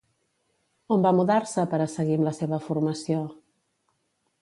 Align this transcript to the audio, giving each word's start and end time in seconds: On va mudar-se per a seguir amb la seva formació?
On 0.95 1.03
va 1.07 1.11
mudar-se 1.17 1.67
per 1.75 1.81
a 1.85 1.89
seguir 1.99 2.19
amb 2.19 2.29
la 2.31 2.35
seva 2.41 2.63
formació? 2.71 3.25